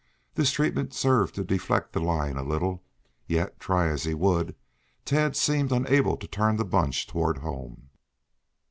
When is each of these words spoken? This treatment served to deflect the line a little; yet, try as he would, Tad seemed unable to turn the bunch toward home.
This 0.33 0.51
treatment 0.51 0.95
served 0.95 1.35
to 1.35 1.43
deflect 1.43 1.93
the 1.93 1.99
line 1.99 2.35
a 2.35 2.41
little; 2.41 2.81
yet, 3.27 3.59
try 3.59 3.87
as 3.87 4.03
he 4.03 4.15
would, 4.15 4.55
Tad 5.05 5.35
seemed 5.35 5.71
unable 5.71 6.17
to 6.17 6.25
turn 6.27 6.55
the 6.55 6.65
bunch 6.65 7.05
toward 7.05 7.37
home. 7.37 7.91